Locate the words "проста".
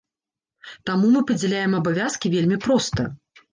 2.67-3.01